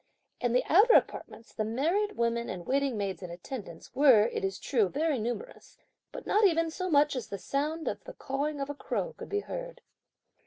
In 0.39 0.53
the 0.53 0.63
outer 0.67 0.95
apartments, 0.95 1.53
the 1.53 1.63
married 1.63 2.13
women 2.17 2.49
and 2.49 2.65
waiting 2.65 2.97
maids 2.97 3.21
in 3.21 3.29
attendance, 3.29 3.93
were, 3.93 4.25
it 4.29 4.43
is 4.43 4.57
true, 4.57 4.89
very 4.89 5.19
numerous; 5.19 5.77
but 6.11 6.25
not 6.25 6.43
even 6.43 6.71
so 6.71 6.89
much 6.89 7.15
as 7.15 7.27
the 7.27 7.37
sound 7.37 7.87
of 7.87 8.03
the 8.05 8.13
cawing 8.13 8.59
of 8.59 8.67
a 8.71 8.73
crow 8.73 9.13
could 9.13 9.29
be 9.29 9.41
heard. 9.41 9.81